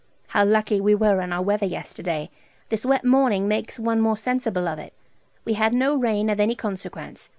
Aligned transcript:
How 0.29 0.43
lucky 0.43 0.81
we 0.81 0.95
were 0.95 1.21
in 1.21 1.31
our 1.31 1.43
weather 1.43 1.67
yesterday! 1.67 2.31
This 2.69 2.87
wet 2.87 3.05
morning 3.05 3.47
makes 3.47 3.77
one 3.79 4.01
more 4.01 4.17
sensible 4.17 4.67
of 4.67 4.79
it. 4.79 4.93
We 5.45 5.53
had 5.53 5.75
no 5.75 5.95
rain 5.95 6.31
of 6.31 6.39
any 6.39 6.55
consequence. 6.55 7.29